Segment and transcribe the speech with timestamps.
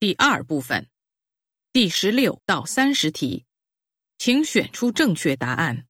[0.00, 0.88] 第二部分，
[1.72, 3.46] 第十六到三十题，
[4.16, 5.88] 请选出正确答案。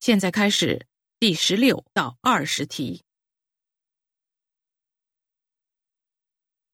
[0.00, 0.88] 现在开始
[1.20, 3.04] 第十六到二十题。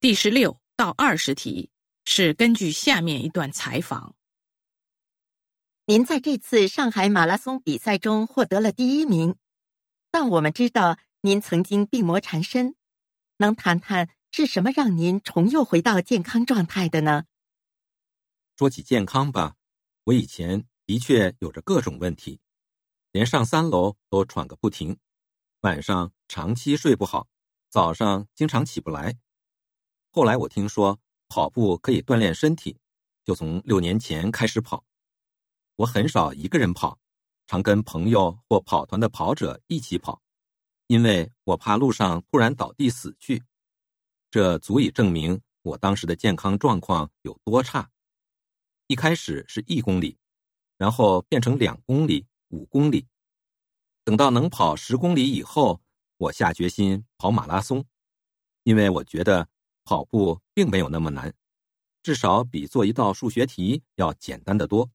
[0.00, 1.68] 第十六到二十题
[2.06, 4.16] 是根据下面一段采访。
[5.84, 9.36] 您在这次上海马拉松比赛中获得了第一名，
[10.10, 12.74] 但我们知道您曾经病魔缠身，
[13.36, 17.24] 能谈谈是什么让您重又回到健康状态的呢？
[18.56, 19.56] 说起健康吧，
[20.04, 22.40] 我以前的确有着各种问题，
[23.10, 24.96] 连上三楼都喘个不停，
[25.62, 27.26] 晚上长期睡不好，
[27.70, 29.18] 早上经常起不来。
[30.12, 32.78] 后来我听说跑步可以锻炼身体，
[33.24, 34.84] 就从六年前开始跑。
[35.74, 37.00] 我很少一个人跑，
[37.48, 40.22] 常跟朋友或跑团的跑者一起跑，
[40.86, 43.42] 因为我怕路上突然倒地死去。
[44.30, 47.90] 这足以证明我当时的健康状况有多差。
[48.86, 50.16] 一开始是一公里，
[50.78, 53.06] 然后变成两公里、五公里，
[54.04, 55.80] 等到能跑十公里以后，
[56.16, 57.84] 我下决心跑马拉松，
[58.64, 59.48] 因为我觉得
[59.84, 61.34] 跑步并没有那么难，
[62.02, 64.90] 至少比做一道数学题要简单的多。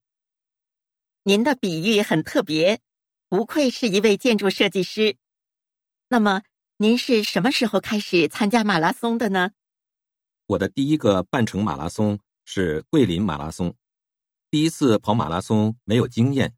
[1.23, 2.81] 您的比喻很特别，
[3.29, 5.17] 不愧是一位建筑设计师。
[6.09, 6.43] 那么，
[6.77, 9.51] 您是什么时候开始参加马拉松的呢？
[10.45, 13.73] 我的第一个半程马拉松是桂林马拉松。
[14.49, 16.53] 第一次跑马拉松没有经验，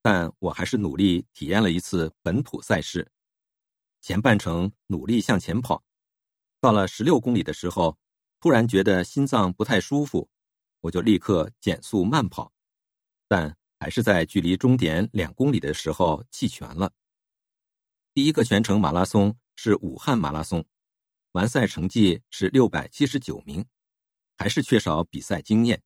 [0.00, 3.10] 但我还是努力体验了一次本土赛事。
[4.00, 5.82] 前半程努力向前跑，
[6.60, 7.98] 到了十六公里的时候，
[8.40, 10.28] 突然觉得心脏不太舒服，
[10.82, 12.52] 我就立刻减速慢跑，
[13.28, 13.56] 但。
[13.78, 16.90] 还是在距离终点两公里的时候弃权了。
[18.14, 20.64] 第一个全程马拉松是武汉马拉松，
[21.32, 23.66] 完赛成绩是六百七十九名，
[24.36, 25.82] 还是缺少比赛经验，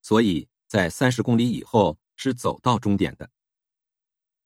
[0.00, 3.30] 所以在三十公里以后是走到终点的。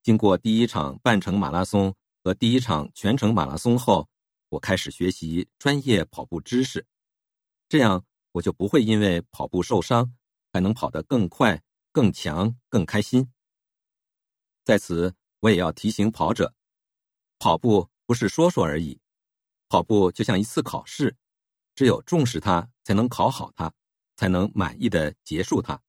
[0.03, 4.07] 经过第一场半程马拉松和第一场全程马拉松后，
[4.49, 6.85] 我开始学习专业跑步知识，
[7.67, 10.13] 这样我就不会因为跑步受伤，
[10.53, 11.63] 还能跑得更快。
[11.89, 13.33] 更强、更开心。
[14.63, 16.53] 在此，我也要提醒跑者：
[17.39, 18.99] 跑步不是说说而已，
[19.69, 21.15] 跑步就像一次考试，
[21.75, 23.71] 只有重视它，才能考好它，
[24.15, 25.79] 才能满意的结束它。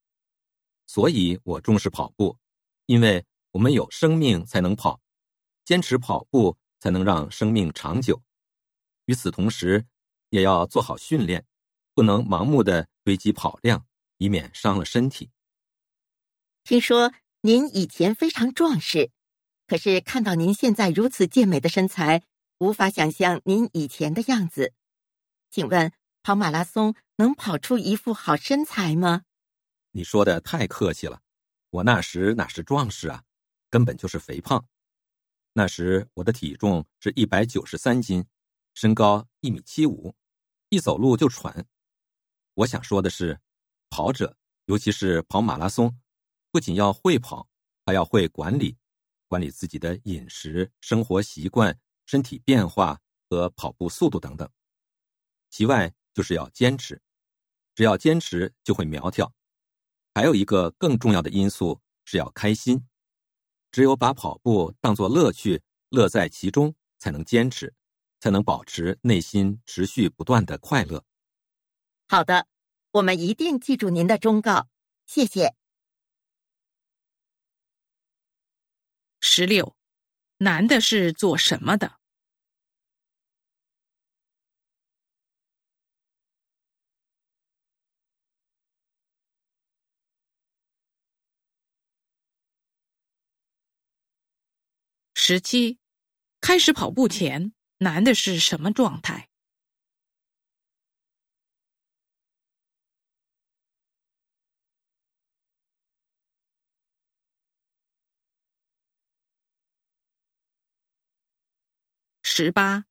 [0.86, 2.36] 所以我重视跑步，
[2.86, 5.00] 因为我们有生命才能跑，
[5.64, 8.20] 坚持跑步才能让生命长久。
[9.04, 9.86] 与此同时，
[10.30, 11.46] 也要做好训练，
[11.94, 13.86] 不能盲目的堆积跑量，
[14.16, 15.30] 以免伤了身体。
[16.64, 17.12] 听说
[17.42, 19.12] 您以前非常壮实，
[19.68, 22.22] 可是看到您现在如此健美的身材，
[22.58, 24.72] 无法想象您以前的样子。
[25.50, 25.92] 请问
[26.22, 29.24] 跑马拉松能跑出一副好身材吗？
[29.90, 31.20] 你说的太客气了，
[31.68, 33.22] 我那时哪是壮实啊，
[33.68, 34.66] 根本就是肥胖。
[35.52, 38.24] 那时我的体重是一百九十三斤，
[38.72, 40.14] 身高一米七五，
[40.70, 41.66] 一走路就喘。
[42.54, 43.38] 我想说的是，
[43.90, 45.94] 跑者尤其是跑马拉松。
[46.50, 47.46] 不仅要会跑，
[47.84, 48.78] 还要会管理，
[49.28, 54.50] 管理自己的饮食、生活习惯、身体变化和跑步速度等等。
[55.50, 57.00] 其外，就是要坚持，
[57.74, 59.32] 只要坚持就会苗条。
[60.14, 62.88] 还有一个更重要的因素是要开心，
[63.70, 67.72] 只有把跑步当作乐趣，乐在其中，才能坚持，
[68.18, 71.04] 才能保持内心持续不断的快乐。
[72.08, 72.46] 好的，
[72.90, 74.68] 我们一定记住您的忠告，
[75.06, 75.54] 谢谢。
[79.38, 79.76] 十六，
[80.38, 82.00] 男的是做什么的？
[95.14, 95.78] 十七，
[96.40, 99.28] 开始跑步前，男的是什么状态？
[112.40, 112.84] 十八，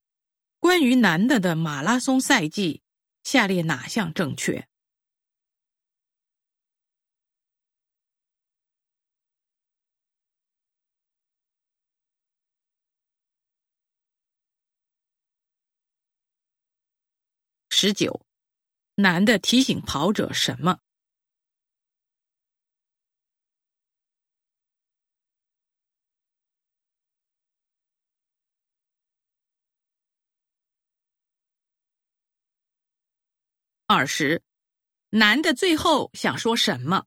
[0.60, 2.82] 关于男的的马拉松赛季，
[3.24, 4.68] 下列哪项正确？
[17.70, 18.26] 十九，
[18.96, 20.80] 男的提醒跑者什么？
[33.90, 34.42] 二十。
[35.08, 37.06] 男的最后想说什么？